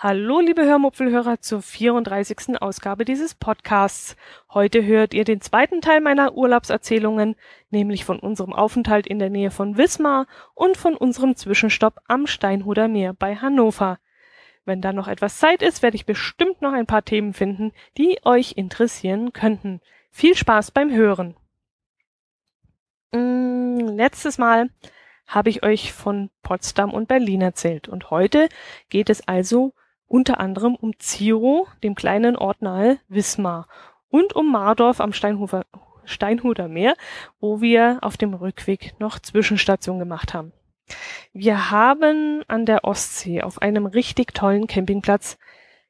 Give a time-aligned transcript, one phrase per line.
[0.00, 2.60] Hallo, liebe Hörmupfelhörer zur 34.
[2.60, 4.16] Ausgabe dieses Podcasts.
[4.52, 7.36] Heute hört ihr den zweiten Teil meiner Urlaubserzählungen,
[7.70, 12.88] nämlich von unserem Aufenthalt in der Nähe von Wismar und von unserem Zwischenstopp am Steinhuder
[12.88, 13.98] Meer bei Hannover.
[14.64, 18.18] Wenn da noch etwas Zeit ist, werde ich bestimmt noch ein paar Themen finden, die
[18.24, 19.80] euch interessieren könnten.
[20.10, 21.36] Viel Spaß beim Hören.
[23.12, 24.70] Mm, letztes Mal
[25.26, 28.48] habe ich euch von Potsdam und Berlin erzählt und heute
[28.88, 29.74] geht es also
[30.06, 33.68] unter anderem um Ziro, dem kleinen Ort nahe Wismar,
[34.08, 35.66] und um Mardorf am Steinhufer,
[36.04, 36.96] Steinhuder Meer,
[37.40, 40.52] wo wir auf dem Rückweg noch Zwischenstation gemacht haben.
[41.34, 45.38] Wir haben an der Ostsee auf einem richtig tollen Campingplatz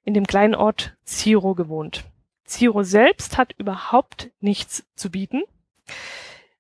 [0.05, 2.05] in dem kleinen Ort Ziro gewohnt.
[2.48, 5.42] Ziro selbst hat überhaupt nichts zu bieten.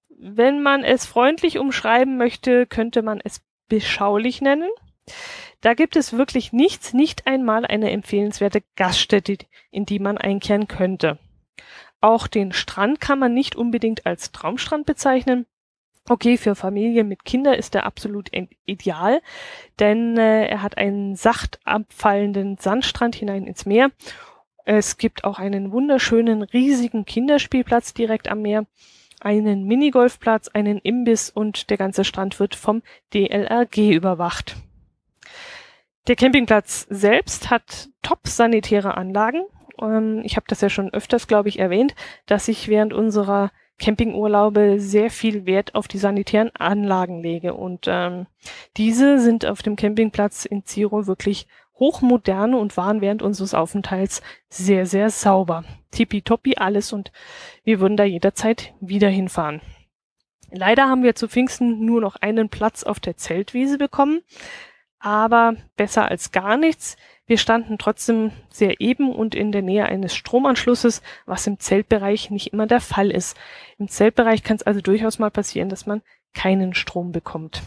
[0.08, 4.70] Wenn man es freundlich umschreiben möchte, könnte man es beschaulich nennen.
[5.60, 9.38] Da gibt es wirklich nichts, nicht einmal eine empfehlenswerte Gaststätte,
[9.70, 11.18] in die man einkehren könnte.
[12.00, 15.46] Auch den Strand kann man nicht unbedingt als Traumstrand bezeichnen.
[16.08, 18.30] Okay, für Familien mit Kindern ist er absolut
[18.64, 19.20] ideal,
[19.78, 23.90] denn äh, er hat einen sacht abfallenden Sandstrand hinein ins Meer.
[24.70, 28.66] Es gibt auch einen wunderschönen riesigen Kinderspielplatz direkt am Meer,
[29.18, 32.82] einen Minigolfplatz, einen Imbiss und der ganze Strand wird vom
[33.14, 34.56] DLRG überwacht.
[36.06, 39.40] Der Campingplatz selbst hat top sanitäre Anlagen.
[39.80, 41.94] Ähm, ich habe das ja schon öfters, glaube ich, erwähnt,
[42.26, 47.54] dass ich während unserer Campingurlaube sehr viel Wert auf die sanitären Anlagen lege.
[47.54, 48.26] Und ähm,
[48.76, 51.46] diese sind auf dem Campingplatz in Ziro wirklich
[51.78, 55.64] hochmoderne und waren während unseres Aufenthalts sehr, sehr sauber.
[55.90, 57.12] Tippitoppi alles und
[57.64, 59.60] wir würden da jederzeit wieder hinfahren.
[60.50, 64.22] Leider haben wir zu Pfingsten nur noch einen Platz auf der Zeltwiese bekommen
[65.00, 66.96] aber besser als gar nichts.
[67.26, 72.52] Wir standen trotzdem sehr eben und in der Nähe eines Stromanschlusses, was im Zeltbereich nicht
[72.52, 73.36] immer der Fall ist.
[73.78, 76.02] Im Zeltbereich kann es also durchaus mal passieren, dass man
[76.34, 77.62] keinen Strom bekommt.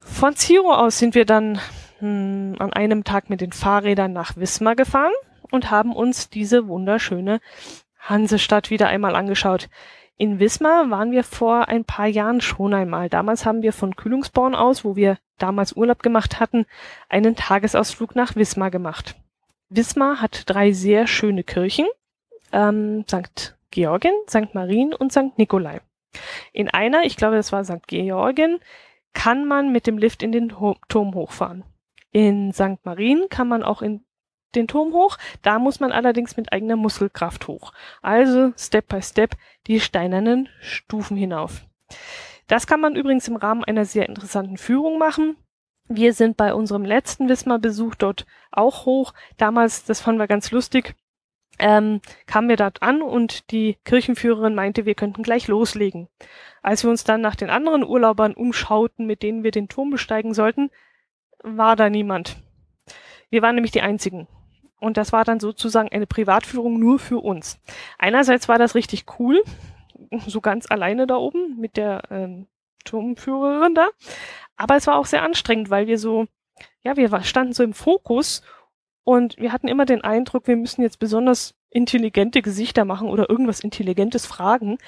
[0.00, 1.60] Von Ziro aus sind wir dann
[2.02, 5.12] hm, an einem Tag mit den Fahrrädern nach Wismar gefahren
[5.52, 7.40] und haben uns diese wunderschöne
[7.96, 9.68] Hansestadt wieder einmal angeschaut.
[10.16, 13.08] In Wismar waren wir vor ein paar Jahren schon einmal.
[13.08, 16.66] Damals haben wir von Kühlungsborn aus, wo wir damals Urlaub gemacht hatten,
[17.08, 19.14] einen Tagesausflug nach Wismar gemacht.
[19.68, 21.86] Wismar hat drei sehr schöne Kirchen,
[22.52, 23.56] ähm, St.
[23.70, 24.54] Georgen, St.
[24.54, 25.38] Marien und St.
[25.38, 25.80] Nikolai.
[26.52, 27.86] In einer, ich glaube, das war St.
[27.86, 28.58] Georgen,
[29.12, 30.48] kann man mit dem Lift in den
[30.88, 31.62] Turm hochfahren.
[32.12, 32.84] In St.
[32.84, 34.04] Marien kann man auch in
[34.54, 35.16] den Turm hoch.
[35.40, 37.72] Da muss man allerdings mit eigener Muskelkraft hoch.
[38.02, 39.34] Also Step by Step
[39.66, 41.64] die steinernen Stufen hinauf.
[42.46, 45.36] Das kann man übrigens im Rahmen einer sehr interessanten Führung machen.
[45.88, 49.14] Wir sind bei unserem letzten Wismar-Besuch dort auch hoch.
[49.36, 50.94] Damals, das fanden wir ganz lustig,
[51.58, 56.08] ähm, kamen wir dort an und die Kirchenführerin meinte, wir könnten gleich loslegen.
[56.62, 60.34] Als wir uns dann nach den anderen Urlaubern umschauten, mit denen wir den Turm besteigen
[60.34, 60.70] sollten,
[61.42, 62.36] war da niemand.
[63.30, 64.28] Wir waren nämlich die Einzigen.
[64.80, 67.60] Und das war dann sozusagen eine Privatführung nur für uns.
[67.98, 69.42] Einerseits war das richtig cool,
[70.26, 72.48] so ganz alleine da oben mit der ähm,
[72.84, 73.88] Turmführerin da.
[74.56, 76.26] Aber es war auch sehr anstrengend, weil wir so,
[76.82, 78.42] ja, wir standen so im Fokus
[79.04, 83.60] und wir hatten immer den Eindruck, wir müssen jetzt besonders intelligente Gesichter machen oder irgendwas
[83.60, 84.78] Intelligentes fragen.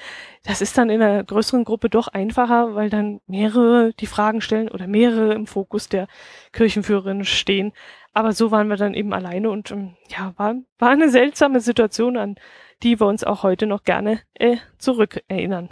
[0.43, 4.69] Das ist dann in einer größeren Gruppe doch einfacher, weil dann mehrere die Fragen stellen
[4.69, 6.07] oder mehrere im Fokus der
[6.51, 7.73] Kirchenführerin stehen.
[8.13, 12.17] Aber so waren wir dann eben alleine und ähm, ja, war, war eine seltsame Situation,
[12.17, 12.35] an
[12.83, 15.69] die wir uns auch heute noch gerne äh, zurückerinnern.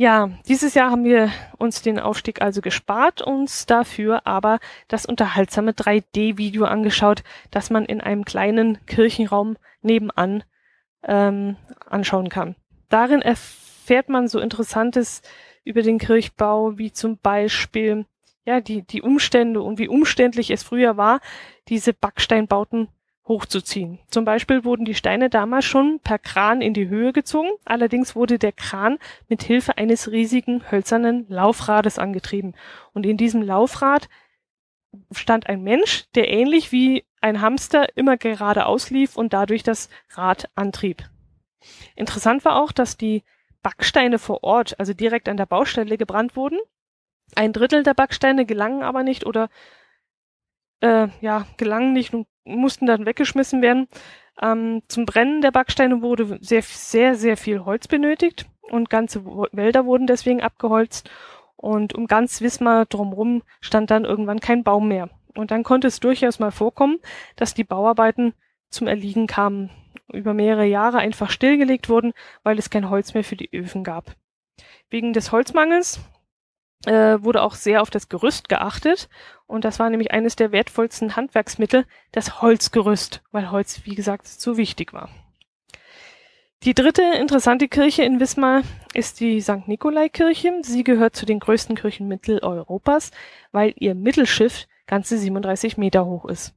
[0.00, 5.72] Ja, dieses Jahr haben wir uns den Aufstieg also gespart, uns dafür aber das unterhaltsame
[5.72, 10.42] 3D-Video angeschaut, das man in einem kleinen Kirchenraum nebenan
[11.02, 12.56] ähm, anschauen kann.
[12.88, 15.20] Darin erfährt man so Interessantes
[15.64, 18.06] über den Kirchbau, wie zum Beispiel
[18.46, 21.20] ja, die, die Umstände und wie umständlich es früher war,
[21.68, 22.88] diese Backsteinbauten
[23.30, 23.98] hochzuziehen.
[24.10, 28.38] Zum Beispiel wurden die Steine damals schon per Kran in die Höhe gezogen, allerdings wurde
[28.38, 28.98] der Kran
[29.28, 32.54] mit Hilfe eines riesigen hölzernen Laufrades angetrieben.
[32.92, 34.08] Und in diesem Laufrad
[35.12, 40.50] stand ein Mensch, der ähnlich wie ein Hamster immer geradeaus lief und dadurch das Rad
[40.54, 41.08] antrieb.
[41.94, 43.22] Interessant war auch, dass die
[43.62, 46.58] Backsteine vor Ort, also direkt an der Baustelle gebrannt wurden
[47.34, 49.48] ein Drittel der Backsteine gelangen aber nicht oder
[50.80, 52.12] äh, ja, gelangen nicht
[52.44, 53.88] mussten dann weggeschmissen werden.
[54.40, 59.84] Ähm, zum Brennen der Backsteine wurde sehr, sehr, sehr viel Holz benötigt und ganze Wälder
[59.84, 61.10] wurden deswegen abgeholzt.
[61.56, 65.10] Und um ganz Wismar drumherum stand dann irgendwann kein Baum mehr.
[65.34, 66.98] Und dann konnte es durchaus mal vorkommen,
[67.36, 68.32] dass die Bauarbeiten
[68.70, 69.70] zum Erliegen kamen,
[70.12, 74.16] über mehrere Jahre einfach stillgelegt wurden, weil es kein Holz mehr für die Öfen gab.
[74.88, 76.00] Wegen des Holzmangels
[76.86, 79.08] äh, wurde auch sehr auf das Gerüst geachtet
[79.50, 84.56] und das war nämlich eines der wertvollsten Handwerksmittel, das Holzgerüst, weil Holz, wie gesagt, so
[84.56, 85.10] wichtig war.
[86.62, 88.62] Die dritte interessante Kirche in Wismar
[88.94, 89.66] ist die St.
[89.66, 90.60] Nikolai-Kirche.
[90.62, 93.10] Sie gehört zu den größten Kirchen Mitteleuropas,
[93.50, 96.54] weil ihr Mittelschiff ganze 37 Meter hoch ist.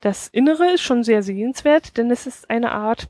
[0.00, 3.08] Das Innere ist schon sehr sehenswert, denn es ist eine Art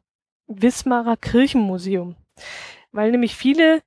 [0.48, 2.16] Wismarer Kirchenmuseum,
[2.92, 3.82] weil nämlich viele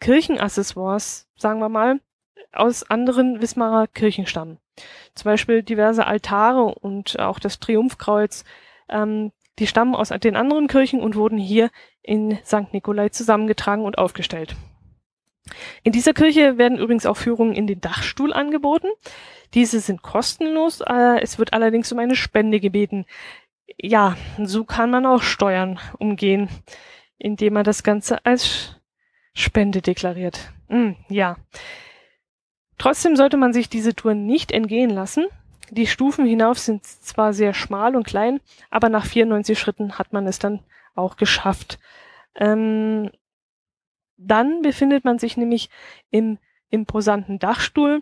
[0.00, 2.00] Kirchenaccessoires, sagen wir mal,
[2.52, 4.58] aus anderen Wismarer Kirchen stammen.
[5.14, 8.44] Zum Beispiel diverse Altare und auch das Triumphkreuz,
[8.88, 11.70] ähm, die stammen aus den anderen Kirchen und wurden hier
[12.02, 12.72] in St.
[12.72, 14.56] Nikolai zusammengetragen und aufgestellt.
[15.82, 18.88] In dieser Kirche werden übrigens auch Führungen in den Dachstuhl angeboten.
[19.54, 23.04] Diese sind kostenlos, äh, es wird allerdings um eine Spende gebeten.
[23.76, 26.48] Ja, so kann man auch Steuern umgehen,
[27.18, 28.76] indem man das Ganze als
[29.34, 30.52] Spende deklariert.
[30.68, 31.36] Mm, ja.
[32.80, 35.26] Trotzdem sollte man sich diese Tour nicht entgehen lassen.
[35.70, 38.40] Die Stufen hinauf sind zwar sehr schmal und klein,
[38.70, 40.60] aber nach 94 Schritten hat man es dann
[40.94, 41.78] auch geschafft.
[42.34, 43.10] Ähm,
[44.16, 45.68] dann befindet man sich nämlich
[46.10, 46.38] im
[46.70, 48.00] imposanten Dachstuhl,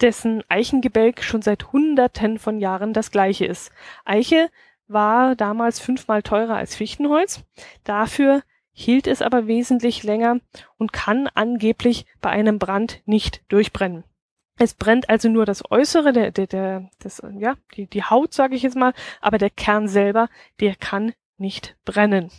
[0.00, 3.70] dessen Eichengebälk schon seit Hunderten von Jahren das gleiche ist.
[4.06, 4.48] Eiche
[4.88, 7.44] war damals fünfmal teurer als Fichtenholz.
[7.84, 10.40] Dafür hielt es aber wesentlich länger
[10.78, 14.04] und kann angeblich bei einem Brand nicht durchbrennen.
[14.58, 18.54] Es brennt also nur das Äußere, der, der, der, das, ja, die, die Haut, sage
[18.54, 20.28] ich jetzt mal, aber der Kern selber,
[20.60, 22.30] der kann nicht brennen.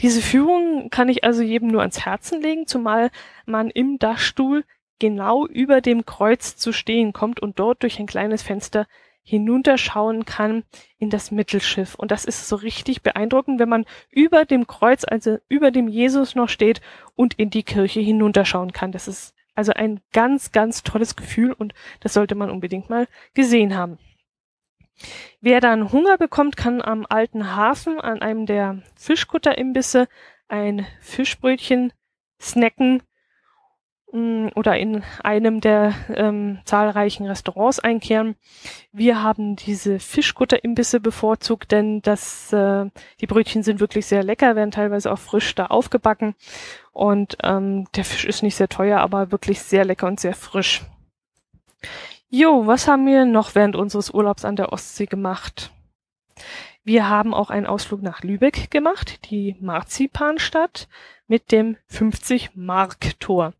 [0.00, 3.10] Diese Führung kann ich also jedem nur ans Herzen legen, zumal
[3.46, 4.64] man im Dachstuhl
[4.98, 8.86] genau über dem Kreuz zu stehen kommt und dort durch ein kleines Fenster
[9.26, 10.62] hinunterschauen kann
[10.98, 11.96] in das Mittelschiff.
[11.96, 16.36] Und das ist so richtig beeindruckend, wenn man über dem Kreuz, also über dem Jesus
[16.36, 16.80] noch steht
[17.16, 18.92] und in die Kirche hinunterschauen kann.
[18.92, 23.74] Das ist also ein ganz, ganz tolles Gefühl und das sollte man unbedingt mal gesehen
[23.76, 23.98] haben.
[25.40, 30.06] Wer dann Hunger bekommt, kann am alten Hafen an einem der Fischkutter-Imbisse
[30.46, 31.92] ein Fischbrötchen
[32.40, 33.02] snacken
[34.54, 38.36] oder in einem der ähm, zahlreichen Restaurants einkehren.
[38.92, 42.86] Wir haben diese Fischkutter-Imbisse bevorzugt, denn das, äh,
[43.20, 46.34] die Brötchen sind wirklich sehr lecker, werden teilweise auch frisch da aufgebacken
[46.92, 50.82] und ähm, der Fisch ist nicht sehr teuer, aber wirklich sehr lecker und sehr frisch.
[52.28, 55.70] Jo, was haben wir noch während unseres Urlaubs an der Ostsee gemacht?
[56.86, 60.86] Wir haben auch einen Ausflug nach Lübeck gemacht, die Marzipanstadt
[61.26, 63.54] mit dem 50-Mark-Tor.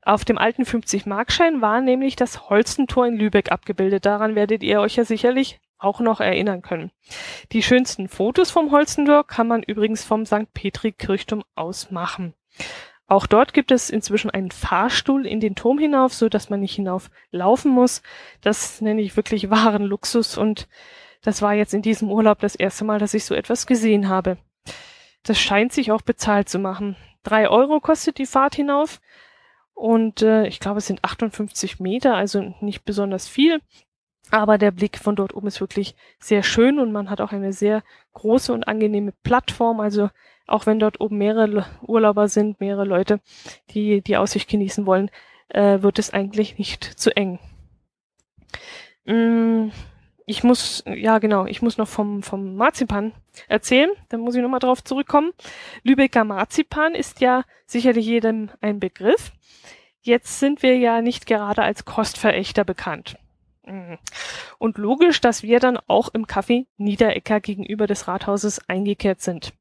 [0.00, 4.06] Auf dem alten 50-Markschein war nämlich das Holstentor in Lübeck abgebildet.
[4.06, 6.92] Daran werdet ihr euch ja sicherlich auch noch erinnern können.
[7.52, 10.50] Die schönsten Fotos vom Holstentor kann man übrigens vom St.
[10.54, 12.32] Petri Kirchturm aus machen.
[13.06, 16.76] Auch dort gibt es inzwischen einen Fahrstuhl in den Turm hinauf, so dass man nicht
[16.76, 18.00] hinauf laufen muss.
[18.40, 20.68] Das nenne ich wirklich wahren Luxus und
[21.26, 24.36] das war jetzt in diesem Urlaub das erste Mal, dass ich so etwas gesehen habe.
[25.24, 26.94] Das scheint sich auch bezahlt zu machen.
[27.24, 29.00] Drei Euro kostet die Fahrt hinauf
[29.74, 33.60] und äh, ich glaube, es sind 58 Meter, also nicht besonders viel.
[34.30, 37.52] Aber der Blick von dort oben ist wirklich sehr schön und man hat auch eine
[37.52, 39.80] sehr große und angenehme Plattform.
[39.80, 40.10] Also
[40.46, 43.18] auch wenn dort oben mehrere Urlauber sind, mehrere Leute,
[43.70, 45.10] die die Aussicht genießen wollen,
[45.48, 47.40] äh, wird es eigentlich nicht zu eng.
[49.06, 49.70] Mm,
[50.26, 53.12] ich muss, ja genau, ich muss noch vom, vom Marzipan
[53.46, 55.32] erzählen, dann muss ich nochmal drauf zurückkommen.
[55.84, 59.32] Lübecker Marzipan ist ja sicherlich jedem ein Begriff.
[60.02, 63.16] Jetzt sind wir ja nicht gerade als Kostverächter bekannt.
[63.64, 63.98] Mhm.
[64.58, 69.52] Und logisch, dass wir dann auch im Café Niederecker gegenüber des Rathauses eingekehrt sind.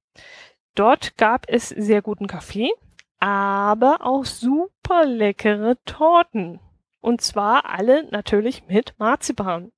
[0.73, 2.71] Dort gab es sehr guten Kaffee,
[3.19, 6.59] aber auch super leckere Torten.
[7.01, 9.71] Und zwar alle natürlich mit Marzipan.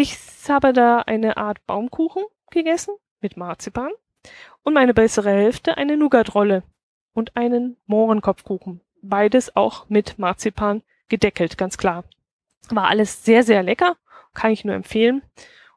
[0.00, 0.16] Ich
[0.48, 3.90] habe da eine Art Baumkuchen gegessen mit Marzipan
[4.62, 6.62] und meine bessere Hälfte eine Nougatrolle
[7.14, 8.80] und einen Mohrenkopfkuchen.
[9.02, 12.04] Beides auch mit Marzipan gedeckelt, ganz klar.
[12.70, 13.96] War alles sehr, sehr lecker,
[14.34, 15.22] kann ich nur empfehlen.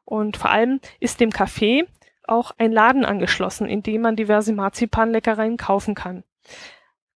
[0.04, 1.88] Und vor allem ist dem Café
[2.22, 6.22] auch ein Laden angeschlossen, in dem man diverse Marzipanleckereien kaufen kann.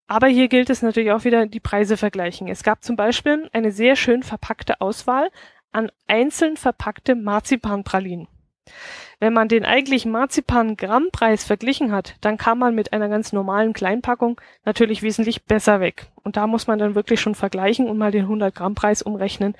[0.08, 2.48] Aber hier gilt es natürlich auch wieder die Preise vergleichen.
[2.48, 5.30] Es gab zum Beispiel eine sehr schön verpackte Auswahl
[5.76, 8.28] an einzeln verpackte Marzipanpralinen.
[9.18, 14.40] Wenn man den eigentlichen Marzipan-Grammpreis verglichen hat, dann kam man mit einer ganz normalen Kleinpackung
[14.64, 16.10] natürlich wesentlich besser weg.
[16.22, 19.54] Und da muss man dann wirklich schon vergleichen und mal den 100-Gramm-Preis umrechnen.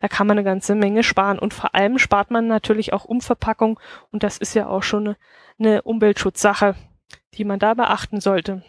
[0.00, 1.40] Da kann man eine ganze Menge sparen.
[1.40, 3.80] Und vor allem spart man natürlich auch Umverpackung.
[4.12, 5.16] Und das ist ja auch schon eine,
[5.58, 6.76] eine Umweltschutzsache,
[7.34, 8.62] die man da beachten sollte.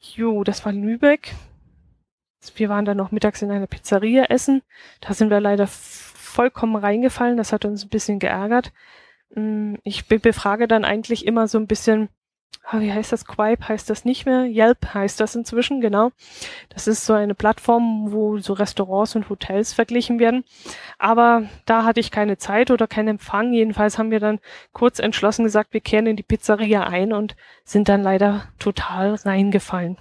[0.00, 1.34] Jo, das war Lübeck.
[2.54, 4.62] Wir waren dann noch mittags in einer Pizzeria essen.
[5.00, 7.36] Da sind wir leider vollkommen reingefallen.
[7.36, 8.72] Das hat uns ein bisschen geärgert.
[9.34, 12.08] Mm, ich befrage dann eigentlich immer so ein bisschen,
[12.64, 13.26] ah, wie heißt das?
[13.26, 14.44] Quipe heißt das nicht mehr.
[14.44, 16.12] Yelp heißt das inzwischen, genau.
[16.70, 20.44] Das ist so eine Plattform, wo so Restaurants und Hotels verglichen werden.
[20.98, 23.52] Aber da hatte ich keine Zeit oder keinen Empfang.
[23.52, 24.40] Jedenfalls haben wir dann
[24.72, 29.98] kurz entschlossen gesagt, wir kehren in die Pizzeria ein und sind dann leider total reingefallen.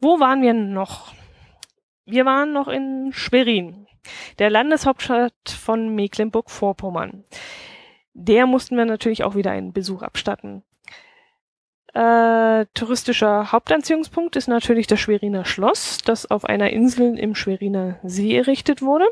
[0.00, 1.12] Wo waren wir noch?
[2.06, 3.86] Wir waren noch in Schwerin,
[4.38, 7.24] der Landeshauptstadt von Mecklenburg-Vorpommern.
[8.14, 10.62] Der mussten wir natürlich auch wieder einen Besuch abstatten.
[11.92, 18.36] Äh, touristischer Hauptanziehungspunkt ist natürlich das Schweriner Schloss, das auf einer Insel im Schweriner See
[18.36, 19.06] errichtet wurde,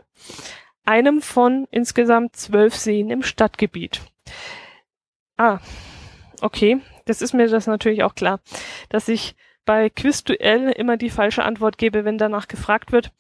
[0.85, 4.01] einem von insgesamt zwölf Seen im Stadtgebiet.
[5.37, 5.59] Ah,
[6.41, 8.41] okay, das ist mir das natürlich auch klar,
[8.89, 9.37] dass ich
[9.69, 13.13] bei Quizduell immer die falsche Antwort gebe, wenn danach gefragt wird,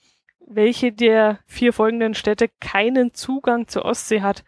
[0.46, 4.44] welche der vier folgenden Städte keinen Zugang zur Ostsee hat.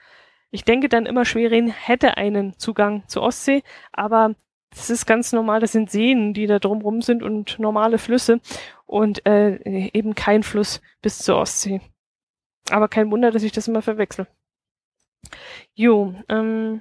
[0.51, 4.35] Ich denke dann immer, Schwerin hätte einen Zugang zur Ostsee, aber
[4.71, 8.41] das ist ganz normal, das sind Seen, die da drumrum sind und normale Flüsse
[8.87, 11.83] und äh, eben kein Fluss bis zur Ostsee.
[12.71, 14.27] Aber kein Wunder, dass ich das immer verwechsel.
[15.75, 16.81] Jo, ähm,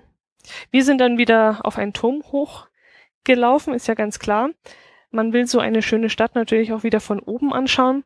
[0.72, 4.52] wir sind dann wieder auf einen Turm hochgelaufen, ist ja ganz klar.
[5.12, 8.04] Man will so eine schöne Stadt natürlich auch wieder von oben anschauen.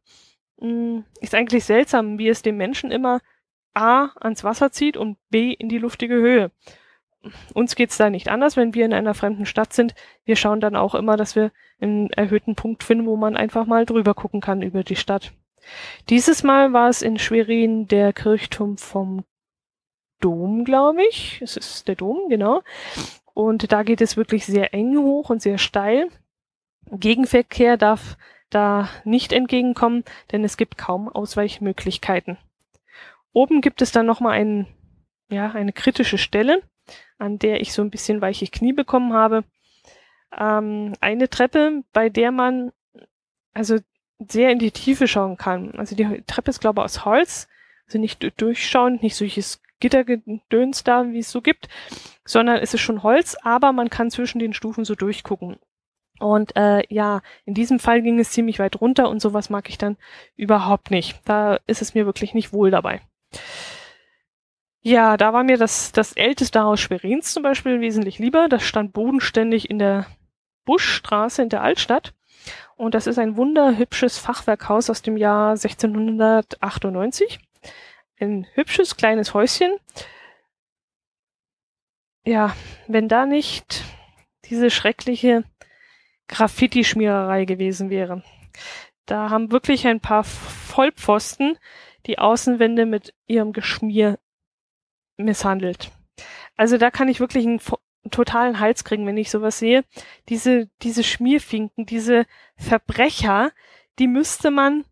[0.59, 3.19] Hm, ist eigentlich seltsam, wie es den Menschen immer
[3.73, 6.51] A ans Wasser zieht und B in die luftige Höhe.
[7.53, 9.95] Uns geht's da nicht anders, wenn wir in einer fremden Stadt sind.
[10.25, 13.85] Wir schauen dann auch immer, dass wir einen erhöhten Punkt finden, wo man einfach mal
[13.85, 15.31] drüber gucken kann über die Stadt.
[16.09, 19.23] Dieses Mal war es in Schwerin der Kirchturm vom
[20.19, 21.41] Dom, glaube ich.
[21.41, 22.61] Es ist der Dom, genau.
[23.33, 26.09] Und da geht es wirklich sehr eng hoch und sehr steil.
[26.91, 28.17] Gegenverkehr darf
[28.49, 32.37] da nicht entgegenkommen, denn es gibt kaum Ausweichmöglichkeiten.
[33.31, 34.67] Oben gibt es dann nochmal ein,
[35.29, 36.61] ja, eine kritische Stelle,
[37.17, 39.43] an der ich so ein bisschen weiche Knie bekommen habe.
[40.37, 42.71] Ähm, eine Treppe, bei der man
[43.53, 43.79] also
[44.19, 45.71] sehr in die Tiefe schauen kann.
[45.77, 47.47] Also die Treppe ist, glaube ich, aus Holz,
[47.87, 51.67] also nicht durchschauend, nicht solches Gittergedöns da, wie es so gibt,
[52.25, 55.57] sondern es ist schon Holz, aber man kann zwischen den Stufen so durchgucken.
[56.19, 59.77] Und äh, ja, in diesem Fall ging es ziemlich weit runter und sowas mag ich
[59.77, 59.97] dann
[60.35, 61.19] überhaupt nicht.
[61.25, 63.01] Da ist es mir wirklich nicht wohl dabei.
[64.81, 68.49] Ja, da war mir das, das älteste Haus Schwerins zum Beispiel wesentlich lieber.
[68.49, 70.05] Das stand bodenständig in der
[70.65, 72.13] Buschstraße in der Altstadt.
[72.75, 77.39] Und das ist ein wunderhübsches Fachwerkhaus aus dem Jahr 1698.
[78.19, 79.77] Ein hübsches kleines Häuschen.
[82.25, 82.55] Ja,
[82.87, 83.83] wenn da nicht
[84.45, 85.43] diese schreckliche
[86.27, 88.23] Graffiti-Schmiererei gewesen wäre.
[89.05, 91.57] Da haben wirklich ein paar Vollpfosten
[92.05, 94.19] die Außenwände mit ihrem Geschmier
[95.17, 95.91] misshandelt.
[96.55, 99.83] Also da kann ich wirklich einen, einen totalen Hals kriegen, wenn ich sowas sehe.
[100.29, 102.25] Diese, diese Schmierfinken, diese
[102.55, 103.51] Verbrecher,
[103.99, 104.85] die müsste man,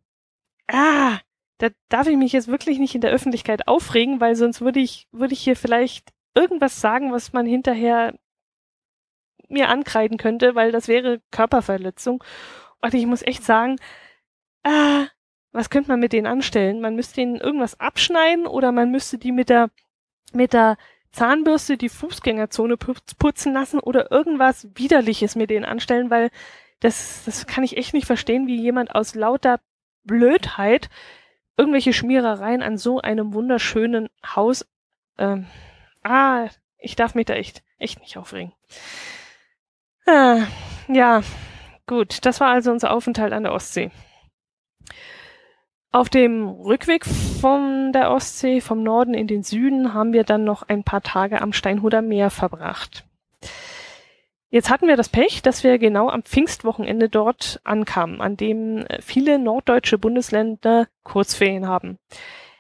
[0.67, 1.19] ah,
[1.57, 5.07] da darf ich mich jetzt wirklich nicht in der Öffentlichkeit aufregen, weil sonst würde ich,
[5.11, 8.17] würde ich hier vielleicht irgendwas sagen, was man hinterher
[9.51, 12.24] mir ankreiden könnte, weil das wäre Körperverletzung.
[12.81, 13.77] Und ich muss echt sagen,
[14.63, 15.05] ah,
[15.51, 16.81] was könnte man mit denen anstellen?
[16.81, 19.70] Man müsste ihnen irgendwas abschneiden oder man müsste die mit der,
[20.34, 20.77] mit der
[21.12, 26.29] Zahnbürste die Fußgängerzone putzen lassen oder irgendwas Widerliches mit denen anstellen, weil
[26.79, 29.60] das, das kann ich echt nicht verstehen, wie jemand aus lauter
[30.03, 30.89] Blödheit
[31.58, 34.65] irgendwelche Schmierereien an so einem wunderschönen Haus,
[35.17, 35.46] ähm,
[36.01, 38.53] ah, ich darf mich da echt, echt nicht aufregen.
[40.05, 40.48] Ah,
[40.88, 41.22] ja,
[41.88, 42.25] gut.
[42.25, 43.91] Das war also unser Aufenthalt an der Ostsee.
[45.93, 50.63] Auf dem Rückweg von der Ostsee, vom Norden in den Süden, haben wir dann noch
[50.63, 53.05] ein paar Tage am Steinhuder Meer verbracht.
[54.50, 59.38] Jetzt hatten wir das Pech, dass wir genau am Pfingstwochenende dort ankamen, an dem viele
[59.38, 61.98] norddeutsche Bundesländer Kurzferien haben.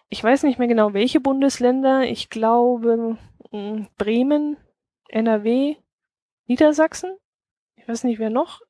[0.09, 2.03] Ich weiß nicht mehr genau, welche Bundesländer.
[2.03, 3.17] Ich glaube
[3.51, 4.57] hm, Bremen,
[5.09, 5.75] NRW,
[6.47, 7.15] Niedersachsen
[7.91, 8.61] weiß nicht wer noch.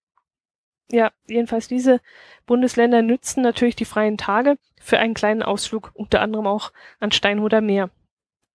[0.91, 2.01] Ja, jedenfalls diese
[2.45, 7.61] Bundesländer nützen natürlich die freien Tage für einen kleinen Ausflug, unter anderem auch an Steinhuder
[7.61, 7.89] Meer.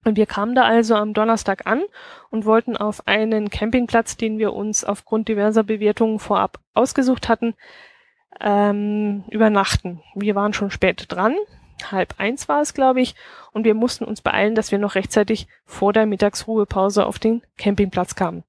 [0.04, 1.82] Und wir kamen da also am Donnerstag an
[2.30, 7.54] und wollten auf einen Campingplatz, den wir uns aufgrund diverser Bewertungen vorab ausgesucht hatten,
[8.40, 10.02] ähm, übernachten.
[10.14, 11.34] Wir waren schon spät dran,
[11.90, 13.14] halb eins war es, glaube ich,
[13.52, 18.14] und wir mussten uns beeilen, dass wir noch rechtzeitig vor der Mittagsruhepause auf den Campingplatz
[18.14, 18.44] kamen.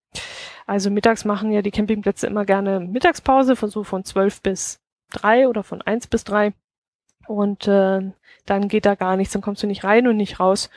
[0.65, 4.81] Also mittags machen ja die Campingplätze immer gerne Mittagspause, von so von zwölf bis
[5.11, 6.53] drei oder von eins bis drei.
[7.27, 8.11] Und äh,
[8.45, 10.69] dann geht da gar nichts, dann kommst du nicht rein und nicht raus.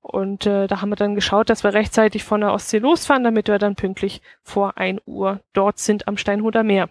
[0.00, 3.48] Und äh, da haben wir dann geschaut, dass wir rechtzeitig von der Ostsee losfahren, damit
[3.48, 6.88] wir dann pünktlich vor ein Uhr dort sind am Steinhuder Meer.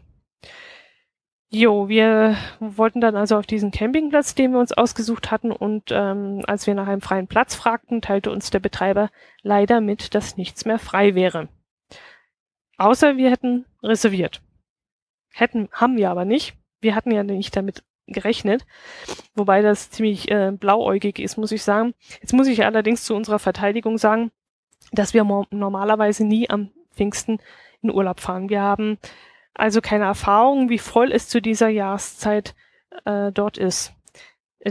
[1.50, 6.44] Jo, wir wollten dann also auf diesen Campingplatz, den wir uns ausgesucht hatten, und ähm,
[6.46, 9.10] als wir nach einem freien Platz fragten, teilte uns der Betreiber
[9.44, 11.48] leider mit, dass nichts mehr frei wäre.
[12.78, 14.42] Außer wir hätten reserviert.
[15.34, 16.56] Hätten, haben wir aber nicht.
[16.80, 18.66] Wir hatten ja nicht damit gerechnet,
[19.36, 21.94] wobei das ziemlich äh, blauäugig ist, muss ich sagen.
[22.22, 24.32] Jetzt muss ich allerdings zu unserer Verteidigung sagen,
[24.92, 27.40] dass wir normalerweise nie am Pfingsten
[27.82, 28.50] in Urlaub fahren.
[28.50, 28.98] Wir haben
[29.54, 32.56] also keine Erfahrung, wie voll es zu dieser Jahreszeit
[33.06, 33.94] äh, dort ist.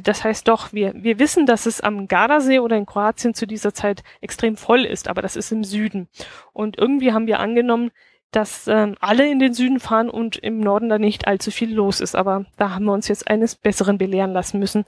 [0.02, 3.72] Das heißt doch, wir, wir wissen, dass es am Gardasee oder in Kroatien zu dieser
[3.72, 6.08] Zeit extrem voll ist, aber das ist im Süden.
[6.52, 7.90] Und irgendwie haben wir angenommen,
[8.30, 12.00] dass ähm, alle in den Süden fahren und im Norden da nicht allzu viel los
[12.00, 12.16] ist.
[12.16, 14.84] Aber da haben wir uns jetzt eines Besseren belehren lassen müssen.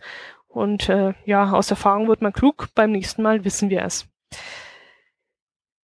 [0.49, 4.07] Und äh, ja, aus Erfahrung wird man klug, beim nächsten Mal wissen wir es.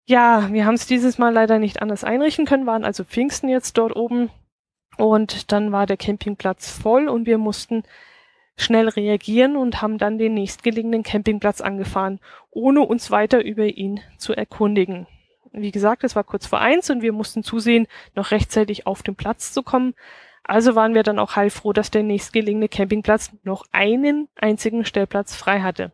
[0.07, 3.79] Ja, wir haben es dieses Mal leider nicht anders einrichten können, waren also Pfingsten jetzt
[3.79, 4.31] dort oben
[4.99, 7.85] und dann war der Campingplatz voll und wir mussten
[8.57, 12.21] schnell reagieren und haben dann den nächstgelegenen Campingplatz angefahren,
[12.51, 15.07] ohne uns weiter über ihn zu erkundigen.
[15.53, 19.15] Wie gesagt, es war kurz vor eins und wir mussten zusehen, noch rechtzeitig auf den
[19.15, 19.95] Platz zu kommen.
[20.43, 25.61] Also waren wir dann auch heilfroh, dass der nächstgelegene Campingplatz noch einen einzigen Stellplatz frei
[25.61, 25.93] hatte.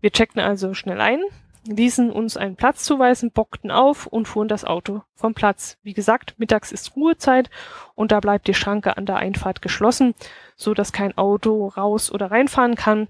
[0.00, 1.20] Wir checkten also schnell ein,
[1.66, 5.78] ließen uns einen Platz zuweisen, bockten auf und fuhren das Auto vom Platz.
[5.82, 7.50] Wie gesagt, mittags ist Ruhezeit
[7.94, 10.14] und da bleibt die Schranke an der Einfahrt geschlossen,
[10.56, 13.08] so dass kein Auto raus oder reinfahren kann.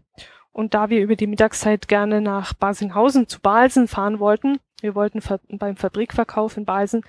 [0.53, 5.23] Und da wir über die Mittagszeit gerne nach Basinghausen zu Balsen fahren wollten, wir wollten
[5.51, 7.05] beim Fabrikverkauf in Balsen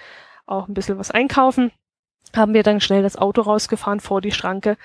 [0.46, 1.72] auch ein bisschen was einkaufen,
[2.36, 4.78] haben wir dann schnell das Auto rausgefahren vor die Schranke,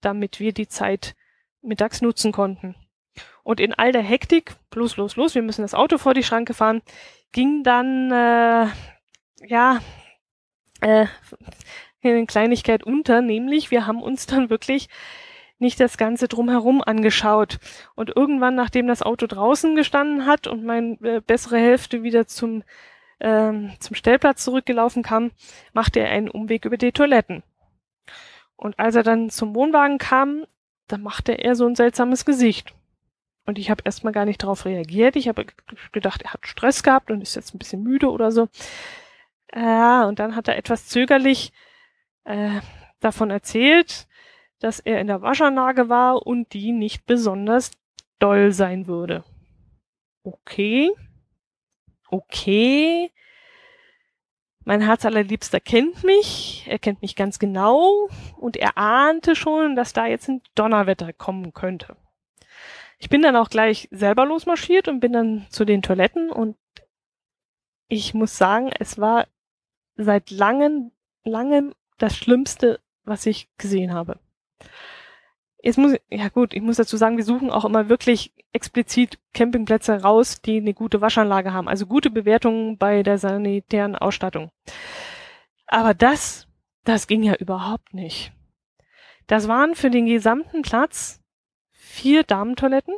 [0.00, 1.14] damit wir die Zeit
[1.60, 2.74] mittags nutzen konnten.
[3.42, 6.54] Und in all der Hektik, los, los, los, wir müssen das Auto vor die Schranke
[6.54, 6.82] fahren,
[7.32, 8.66] ging dann, äh,
[9.46, 9.80] ja,
[10.80, 11.06] äh,
[12.02, 14.88] eine Kleinigkeit unter, nämlich wir haben uns dann wirklich
[15.58, 17.58] nicht das Ganze drumherum angeschaut.
[17.94, 22.62] Und irgendwann, nachdem das Auto draußen gestanden hat und meine äh, bessere Hälfte wieder zum,
[23.20, 25.32] ähm, zum Stellplatz zurückgelaufen kam,
[25.72, 27.42] machte er einen Umweg über die Toiletten.
[28.56, 30.44] Und als er dann zum Wohnwagen kam,
[30.86, 32.74] da machte er so ein seltsames Gesicht.
[33.48, 35.16] Und ich habe erstmal gar nicht darauf reagiert.
[35.16, 35.46] Ich habe
[35.92, 38.48] gedacht, er hat Stress gehabt und ist jetzt ein bisschen müde oder so.
[39.54, 41.54] Ja, und dann hat er etwas zögerlich
[42.24, 42.60] äh,
[43.00, 44.06] davon erzählt,
[44.60, 47.70] dass er in der Waschanlage war und die nicht besonders
[48.18, 49.24] doll sein würde.
[50.24, 50.90] Okay.
[52.10, 53.10] Okay.
[54.62, 59.94] Mein Herz allerliebster kennt mich, er kennt mich ganz genau und er ahnte schon, dass
[59.94, 61.96] da jetzt ein Donnerwetter kommen könnte.
[62.98, 66.56] Ich bin dann auch gleich selber losmarschiert und bin dann zu den Toiletten und
[67.88, 69.26] ich muss sagen, es war
[69.96, 70.90] seit langem,
[71.24, 74.18] langem das Schlimmste, was ich gesehen habe.
[75.62, 80.02] Jetzt muss, ja gut, ich muss dazu sagen, wir suchen auch immer wirklich explizit Campingplätze
[80.02, 84.50] raus, die eine gute Waschanlage haben, also gute Bewertungen bei der sanitären Ausstattung.
[85.66, 86.46] Aber das,
[86.84, 88.32] das ging ja überhaupt nicht.
[89.26, 91.20] Das waren für den gesamten Platz
[91.88, 92.94] vier Damentoiletten.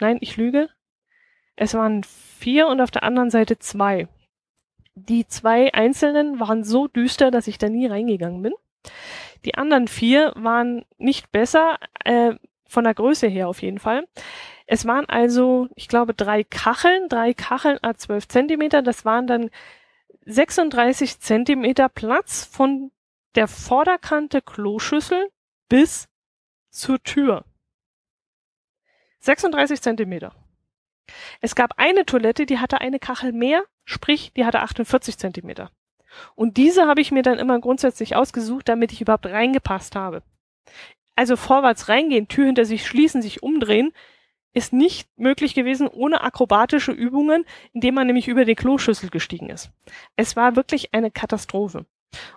[0.00, 0.68] Nein, ich lüge.
[1.56, 4.08] Es waren vier und auf der anderen Seite zwei.
[4.94, 8.52] Die zwei einzelnen waren so düster, dass ich da nie reingegangen bin.
[9.44, 12.34] Die anderen vier waren nicht besser, äh,
[12.66, 14.06] von der Größe her auf jeden Fall.
[14.66, 18.82] Es waren also, ich glaube, drei Kacheln, drei Kacheln a 12 Zentimeter.
[18.82, 19.50] Das waren dann
[20.24, 22.90] 36 Zentimeter Platz von
[23.34, 25.28] der Vorderkante Kloschüssel
[25.68, 26.08] bis
[26.70, 27.44] zur Tür.
[29.22, 30.34] 36 Zentimeter.
[31.40, 35.70] Es gab eine Toilette, die hatte eine Kachel mehr, sprich, die hatte 48 Zentimeter.
[36.34, 40.22] Und diese habe ich mir dann immer grundsätzlich ausgesucht, damit ich überhaupt reingepasst habe.
[41.16, 43.92] Also vorwärts reingehen, Tür hinter sich schließen, sich umdrehen,
[44.54, 49.70] ist nicht möglich gewesen ohne akrobatische Übungen, indem man nämlich über die Kloschüssel gestiegen ist.
[50.16, 51.86] Es war wirklich eine Katastrophe.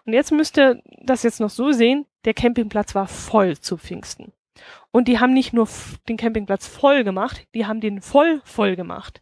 [0.05, 4.31] Und jetzt müsst ihr das jetzt noch so sehen, der Campingplatz war voll zu Pfingsten.
[4.95, 5.67] Und die haben nicht nur
[6.07, 9.21] den Campingplatz voll gemacht, die haben den voll voll gemacht.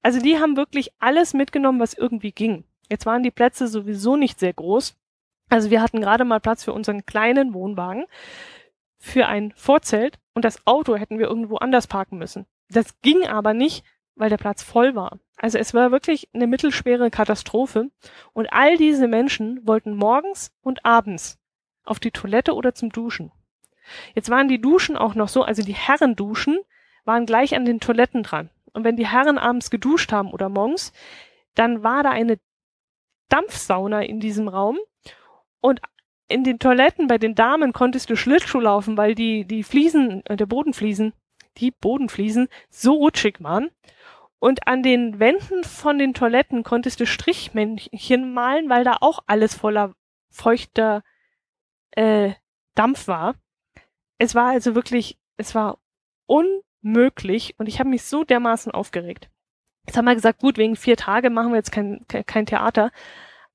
[0.00, 2.62] Also die haben wirklich alles mitgenommen, was irgendwie ging.
[2.88, 4.96] Jetzt waren die Plätze sowieso nicht sehr groß.
[5.48, 8.04] Also wir hatten gerade mal Platz für unseren kleinen Wohnwagen,
[8.96, 12.46] für ein Vorzelt und das Auto hätten wir irgendwo anders parken müssen.
[12.70, 13.84] Das ging aber nicht,
[14.14, 15.18] weil der Platz voll war.
[15.36, 17.90] Also es war wirklich eine mittelschwere Katastrophe
[18.34, 21.40] und all diese Menschen wollten morgens und abends
[21.82, 23.32] auf die Toilette oder zum Duschen.
[24.14, 26.58] Jetzt waren die Duschen auch noch so, also die Herrenduschen
[27.04, 28.50] waren gleich an den Toiletten dran.
[28.72, 30.92] Und wenn die Herren abends geduscht haben oder morgens,
[31.54, 32.38] dann war da eine
[33.28, 34.78] Dampfsauna in diesem Raum
[35.60, 35.80] und
[36.28, 40.36] in den Toiletten bei den Damen konntest du Schlittschuh laufen, weil die, die Fliesen, äh,
[40.36, 41.12] der Bodenfliesen,
[41.58, 43.70] die Bodenfliesen so rutschig waren.
[44.38, 49.54] Und an den Wänden von den Toiletten konntest du Strichmännchen malen, weil da auch alles
[49.54, 49.94] voller
[50.30, 51.04] feuchter
[51.92, 52.32] äh,
[52.74, 53.34] Dampf war.
[54.22, 55.78] Es war also wirklich, es war
[56.26, 59.28] unmöglich und ich habe mich so dermaßen aufgeregt.
[59.84, 62.92] Jetzt haben wir gesagt, gut, wegen vier Tage machen wir jetzt kein, kein Theater.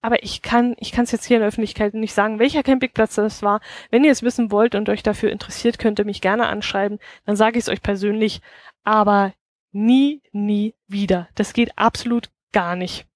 [0.01, 3.15] Aber ich kann, ich kann es jetzt hier in der Öffentlichkeit nicht sagen, welcher Campingplatz
[3.15, 3.61] das war.
[3.91, 6.99] Wenn ihr es wissen wollt und euch dafür interessiert, könnt ihr mich gerne anschreiben.
[7.25, 8.41] Dann sage ich es euch persönlich.
[8.83, 9.33] Aber
[9.71, 11.29] nie, nie wieder.
[11.35, 13.07] Das geht absolut gar nicht.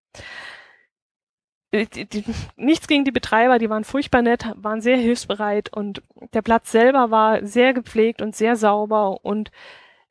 [1.74, 2.26] Die, die,
[2.58, 6.02] nichts gegen die Betreiber, die waren furchtbar nett, waren sehr hilfsbereit und
[6.34, 9.52] der Platz selber war sehr gepflegt und sehr sauber und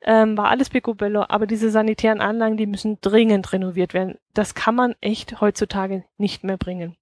[0.03, 4.17] ähm, war alles picobello, aber diese sanitären Anlagen, die müssen dringend renoviert werden.
[4.33, 6.95] Das kann man echt heutzutage nicht mehr bringen.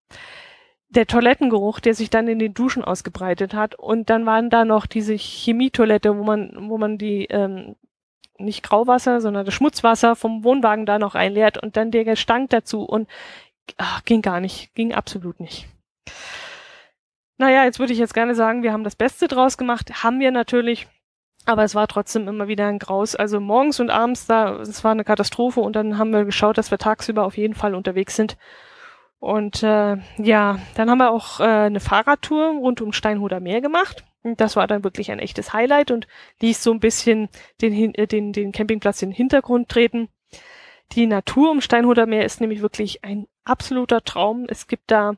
[0.89, 4.87] Der Toilettengeruch, der sich dann in den Duschen ausgebreitet hat und dann waren da noch
[4.87, 7.75] diese Chemietoilette, wo man, wo man die ähm,
[8.39, 12.83] nicht Grauwasser, sondern das Schmutzwasser vom Wohnwagen da noch einleert und dann der Gestank dazu
[12.83, 13.07] und
[13.77, 15.67] ach, ging gar nicht, ging absolut nicht.
[17.37, 20.31] Naja, jetzt würde ich jetzt gerne sagen, wir haben das Beste draus gemacht, haben wir
[20.31, 20.87] natürlich,
[21.45, 23.15] aber es war trotzdem immer wieder ein Graus.
[23.15, 26.69] Also morgens und abends da, es war eine Katastrophe und dann haben wir geschaut, dass
[26.69, 28.37] wir tagsüber auf jeden Fall unterwegs sind.
[29.19, 34.05] Und äh, ja, dann haben wir auch äh, eine Fahrradtour rund um Steinhuder Meer gemacht.
[34.23, 36.07] Das war dann wirklich ein echtes Highlight und
[36.41, 37.29] ließ so ein bisschen
[37.61, 40.09] den, äh, den, den Campingplatz in den Hintergrund treten.
[40.93, 44.45] Die Natur um Steinhuder Meer ist nämlich wirklich ein absoluter Traum.
[44.47, 45.13] Es gibt da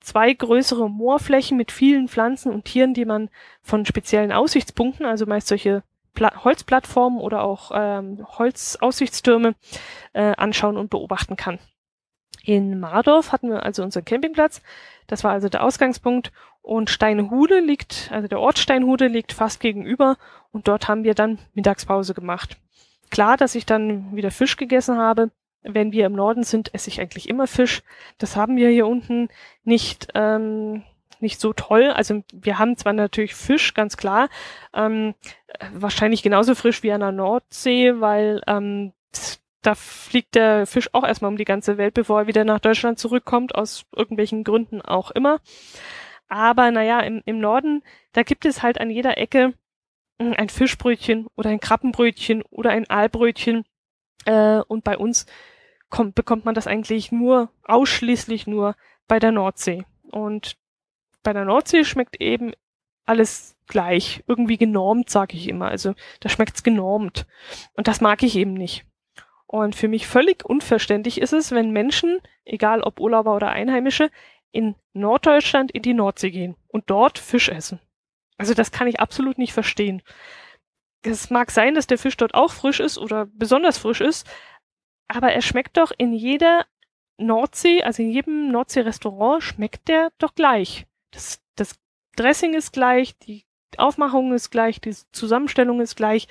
[0.00, 3.30] zwei größere Moorflächen mit vielen Pflanzen und Tieren, die man
[3.62, 5.82] von speziellen Aussichtspunkten, also meist solche
[6.14, 9.54] Pla Holzplattformen oder auch ähm, Holzaussichtstürme
[10.12, 11.58] äh, anschauen und beobachten kann.
[12.44, 14.62] In Mardorf hatten wir also unseren Campingplatz.
[15.06, 16.30] Das war also der Ausgangspunkt.
[16.60, 20.16] Und Steinhude liegt, also der Ort Steinhude liegt fast gegenüber.
[20.52, 22.58] Und dort haben wir dann Mittagspause gemacht.
[23.10, 25.30] Klar, dass ich dann wieder Fisch gegessen habe
[25.64, 27.82] wenn wir im Norden sind, esse ich eigentlich immer Fisch.
[28.18, 29.28] Das haben wir hier unten
[29.64, 30.84] nicht, ähm,
[31.20, 31.90] nicht so toll.
[31.90, 34.28] Also wir haben zwar natürlich Fisch, ganz klar,
[34.74, 35.14] ähm,
[35.72, 38.92] wahrscheinlich genauso frisch wie an der Nordsee, weil ähm,
[39.62, 42.98] da fliegt der Fisch auch erstmal um die ganze Welt, bevor er wieder nach Deutschland
[42.98, 45.40] zurückkommt, aus irgendwelchen Gründen auch immer.
[46.28, 49.54] Aber naja, im, im Norden, da gibt es halt an jeder Ecke
[50.18, 53.64] ein Fischbrötchen oder ein Krabbenbrötchen oder ein Aalbrötchen.
[54.24, 55.26] Äh, und bei uns
[55.90, 58.76] kommt, bekommt man das eigentlich nur, ausschließlich nur
[59.08, 59.84] bei der Nordsee.
[60.10, 60.56] Und
[61.22, 62.52] bei der Nordsee schmeckt eben
[63.06, 65.68] alles gleich, irgendwie genormt, sage ich immer.
[65.68, 67.26] Also da schmeckt's genormt.
[67.74, 68.84] Und das mag ich eben nicht.
[69.46, 74.10] Und für mich völlig unverständlich ist es, wenn Menschen, egal ob Urlauber oder Einheimische,
[74.50, 77.80] in Norddeutschland in die Nordsee gehen und dort Fisch essen.
[78.38, 80.02] Also das kann ich absolut nicht verstehen.
[81.02, 84.26] Es mag sein, dass der Fisch dort auch frisch ist oder besonders frisch ist,
[85.08, 86.66] aber er schmeckt doch in jeder
[87.18, 90.86] Nordsee, also in jedem Nordsee-Restaurant schmeckt der doch gleich.
[91.10, 91.78] Das, das
[92.16, 93.44] Dressing ist gleich, die
[93.76, 96.26] Aufmachung ist gleich, die Zusammenstellung ist gleich.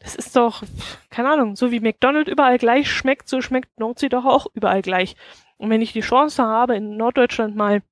[0.00, 0.62] Das ist doch,
[1.10, 5.16] keine Ahnung, so wie McDonald's überall gleich schmeckt, so schmeckt Nordsee doch auch überall gleich.
[5.56, 7.82] Und wenn ich die Chance habe, in Norddeutschland mal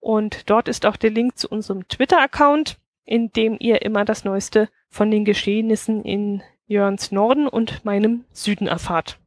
[0.00, 4.68] Und dort ist auch der Link zu unserem Twitter-Account, in dem ihr immer das Neueste
[4.88, 9.18] von den Geschehnissen in Jörns Norden und meinem Süden erfahrt.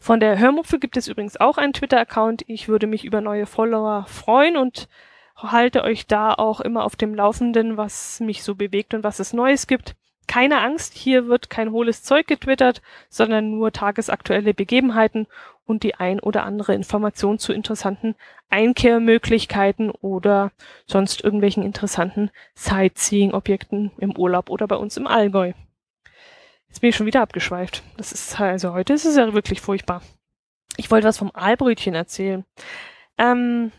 [0.00, 2.44] Von der Hörmupfe gibt es übrigens auch einen Twitter-Account.
[2.46, 4.88] Ich würde mich über neue Follower freuen und
[5.36, 9.32] halte euch da auch immer auf dem Laufenden, was mich so bewegt und was es
[9.32, 9.94] Neues gibt.
[10.26, 15.26] Keine Angst, hier wird kein hohles Zeug getwittert, sondern nur tagesaktuelle Begebenheiten
[15.66, 18.14] und die ein oder andere Information zu interessanten
[18.48, 20.52] Einkehrmöglichkeiten oder
[20.86, 25.52] sonst irgendwelchen interessanten Sightseeing-Objekten im Urlaub oder bei uns im Allgäu.
[26.76, 27.82] Jetzt bin ich schon wieder abgeschweift.
[27.96, 30.02] Das ist also heute ist es ja wirklich furchtbar.
[30.76, 32.44] Ich wollte was vom Aalbrötchen erzählen.
[33.16, 33.72] Ähm,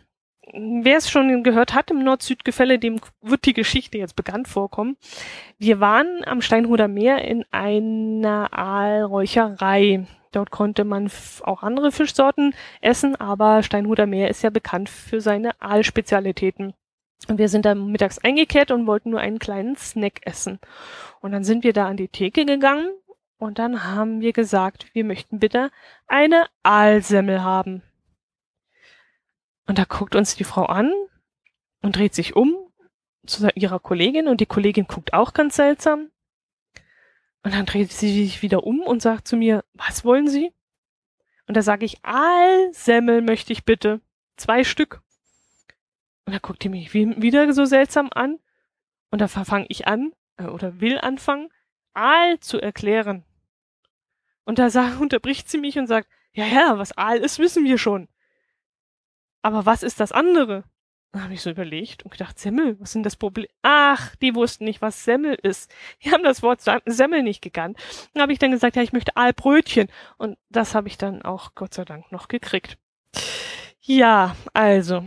[0.52, 4.98] wer es schon gehört hat im Nord-Süd-Gefälle, dem wird die Geschichte jetzt bekannt vorkommen.
[5.60, 10.08] Wir waren am Steinhuder Meer in einer Aalräucherei.
[10.32, 11.12] Dort konnte man
[11.44, 16.74] auch andere Fischsorten essen, aber Steinhuder Meer ist ja bekannt für seine Aalspezialitäten.
[17.28, 20.60] Und wir sind dann mittags eingekehrt und wollten nur einen kleinen Snack essen.
[21.20, 22.90] Und dann sind wir da an die Theke gegangen
[23.38, 25.70] und dann haben wir gesagt, wir möchten bitte
[26.08, 27.84] eine Aalsemmel haben.
[29.68, 30.92] Und da guckt uns die Frau an
[31.82, 32.56] und dreht sich um
[33.26, 36.10] zu ihrer Kollegin und die Kollegin guckt auch ganz seltsam.
[37.44, 40.52] Und dann dreht sie sich wieder um und sagt zu mir, was wollen Sie?
[41.48, 44.02] Und da sage ich, Aalsemmel möchte ich bitte.
[44.36, 45.02] Zwei Stück.
[46.28, 48.38] Und da guckt die mich wieder so seltsam an.
[49.12, 51.50] Und da fange ich an, äh, oder will anfangen,
[51.94, 53.24] Aal zu erklären.
[54.44, 57.78] Und da sagt, unterbricht sie mich und sagt, ja, ja, was Aal ist, wissen wir
[57.78, 58.10] schon.
[59.42, 60.66] Aber was ist das andere?
[61.14, 63.48] Da habe ich so überlegt und gedacht, Semmel, was sind das Problem?
[63.62, 65.74] Ach, die wussten nicht, was Semmel ist.
[66.04, 67.80] Die haben das Wort Semmel nicht gekannt.
[68.14, 69.88] Dann habe ich dann gesagt, ja, ich möchte Aalbrötchen.
[70.18, 72.78] Und das habe ich dann auch Gott sei Dank noch gekriegt.
[73.80, 75.06] Ja, also,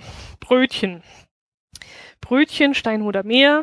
[0.50, 1.04] Brötchen.
[2.20, 3.62] Brötchen, Steinhuder Meer.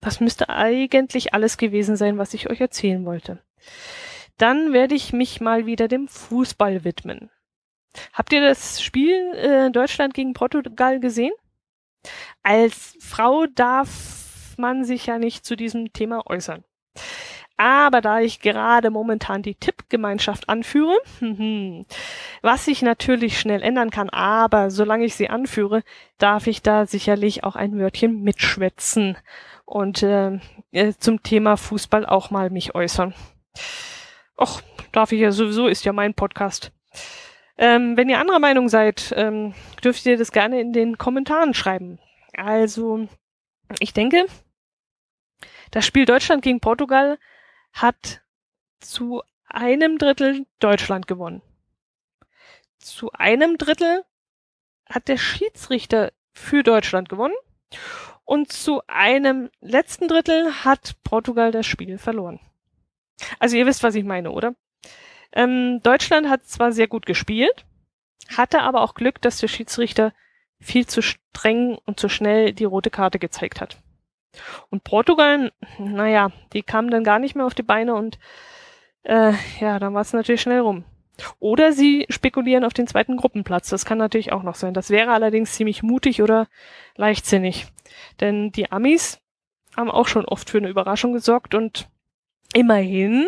[0.00, 3.42] Das müsste eigentlich alles gewesen sein, was ich euch erzählen wollte.
[4.36, 7.30] Dann werde ich mich mal wieder dem Fußball widmen.
[8.12, 11.32] Habt ihr das Spiel äh, Deutschland gegen Portugal gesehen?
[12.42, 16.62] Als Frau darf man sich ja nicht zu diesem Thema äußern.
[17.58, 20.96] Aber da ich gerade momentan die Tippgemeinschaft anführe,
[22.40, 25.82] was sich natürlich schnell ändern kann, aber solange ich sie anführe,
[26.18, 29.16] darf ich da sicherlich auch ein Wörtchen mitschwätzen
[29.64, 30.38] und äh,
[30.70, 33.12] äh zum Thema Fußball auch mal mich äußern.
[34.40, 36.70] Och, darf ich ja sowieso, ist ja mein Podcast.
[37.56, 41.98] Ähm, wenn ihr anderer Meinung seid, ähm, dürft ihr das gerne in den Kommentaren schreiben.
[42.36, 43.08] Also,
[43.80, 44.26] ich denke,
[45.72, 47.18] das Spiel Deutschland gegen Portugal
[47.72, 48.22] hat
[48.80, 51.42] zu einem Drittel Deutschland gewonnen.
[52.78, 54.04] Zu einem Drittel
[54.88, 57.34] hat der Schiedsrichter für Deutschland gewonnen
[58.24, 62.40] und zu einem letzten Drittel hat Portugal das Spiel verloren.
[63.38, 64.54] Also ihr wisst, was ich meine, oder?
[65.32, 67.66] Ähm, Deutschland hat zwar sehr gut gespielt,
[68.36, 70.12] hatte aber auch Glück, dass der Schiedsrichter
[70.60, 73.78] viel zu streng und zu schnell die rote Karte gezeigt hat.
[74.70, 78.18] Und Portugal, naja, die kamen dann gar nicht mehr auf die Beine und
[79.02, 80.84] äh, ja, dann war es natürlich schnell rum.
[81.40, 83.68] Oder sie spekulieren auf den zweiten Gruppenplatz.
[83.68, 84.74] Das kann natürlich auch noch sein.
[84.74, 86.46] Das wäre allerdings ziemlich mutig oder
[86.96, 87.66] leichtsinnig.
[88.20, 89.20] Denn die Amis
[89.76, 91.88] haben auch schon oft für eine Überraschung gesorgt und
[92.52, 93.26] immerhin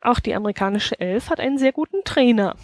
[0.00, 2.56] auch die amerikanische Elf hat einen sehr guten Trainer.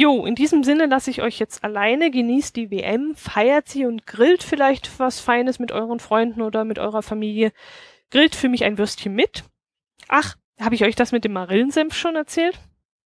[0.00, 4.06] Jo, in diesem Sinne lasse ich euch jetzt alleine, genießt die WM, feiert sie und
[4.06, 7.50] grillt vielleicht was Feines mit euren Freunden oder mit eurer Familie.
[8.12, 9.42] Grillt für mich ein Würstchen mit.
[10.06, 12.60] Ach, habe ich euch das mit dem Marillensenf schon erzählt?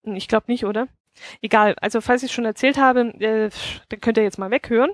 [0.02, 0.88] Hm, ich glaube nicht, oder?
[1.40, 3.50] Egal, also falls ich es schon erzählt habe, äh,
[3.88, 4.90] dann könnt ihr jetzt mal weghören.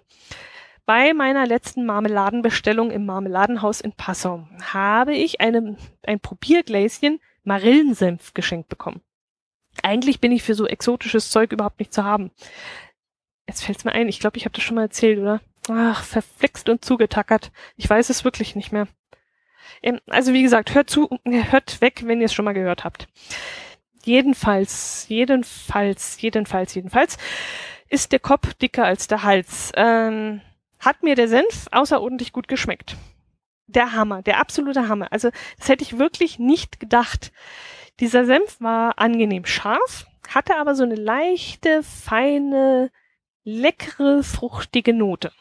[0.85, 8.69] Bei meiner letzten Marmeladenbestellung im Marmeladenhaus in Passau habe ich eine, ein Probiergläschen Marillensenf geschenkt
[8.69, 9.01] bekommen.
[9.83, 12.31] Eigentlich bin ich für so exotisches Zeug überhaupt nicht zu haben.
[13.47, 15.41] Jetzt fällt's mir ein, ich glaube, ich habe das schon mal erzählt, oder?
[15.71, 17.51] Ach, verflixt und zugetackert.
[17.77, 18.89] Ich weiß es wirklich nicht mehr.
[19.83, 23.09] Ähm, also wie gesagt, hört zu, hört weg, wenn ihr es schon mal gehört habt.
[24.05, 27.19] Jedenfalls, jedenfalls, jedenfalls, jedenfalls
[27.89, 29.73] ist der Kopf dicker als der Hals.
[29.75, 30.41] Ähm,
[30.79, 32.97] hat mir der Senf außerordentlich gut geschmeckt
[33.69, 35.13] der Hammer, der absolute Hammer.
[35.13, 37.33] Also das hätte ich wirklich nicht gedacht.
[38.01, 42.91] Dieser Senf war angenehm scharf, hatte aber so eine leichte, feine,
[43.45, 45.33] leckere, fruchtige Note.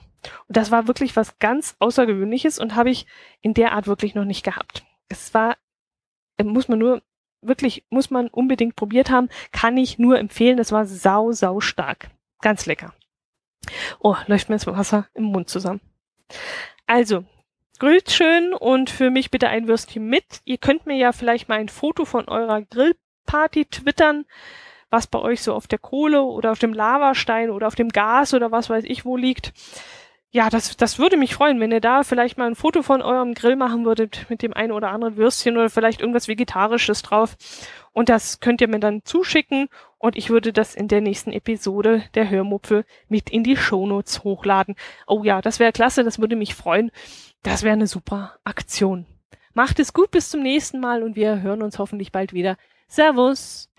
[0.47, 3.05] Und das war wirklich was ganz Außergewöhnliches und habe ich
[3.41, 4.83] in der Art wirklich noch nicht gehabt.
[5.09, 5.57] Es war
[6.37, 7.01] Äh, muss man nur,
[7.41, 9.29] wirklich, muss man unbedingt probiert haben.
[9.51, 10.57] Kann ich nur empfehlen.
[10.57, 12.09] Das war sau, sau stark.
[12.41, 12.93] Ganz lecker.
[13.99, 15.81] Oh, läuft mir das Wasser im Mund zusammen.
[16.85, 17.25] Also,
[17.79, 20.41] grillt schön und für mich bitte ein Würstchen mit.
[20.45, 24.25] Ihr könnt mir ja vielleicht mal ein Foto von eurer Grillparty twittern,
[24.89, 28.33] was bei euch so auf der Kohle oder auf dem Lavastein oder auf dem Gas
[28.33, 29.53] oder was weiß ich wo liegt
[30.31, 33.33] ja, das, das würde mich freuen, wenn ihr da vielleicht mal ein Foto von eurem
[33.33, 37.37] Grill machen würdet mit dem einen oder anderen Würstchen oder vielleicht irgendwas Vegetarisches drauf.
[37.93, 42.03] Und das könnt ihr mir dann zuschicken und ich würde das in der nächsten Episode
[42.13, 44.75] der Hörmupfel mit in die Shownotes hochladen.
[45.07, 46.91] Oh ja, das wäre klasse, das würde mich freuen.
[47.43, 49.05] Das wäre eine super Aktion.
[49.53, 52.57] Macht es gut, bis zum nächsten Mal und wir hören uns hoffentlich bald wieder.
[52.87, 53.69] Servus!